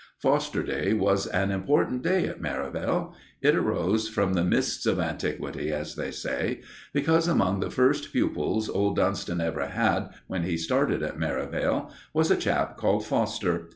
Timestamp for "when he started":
10.25-11.07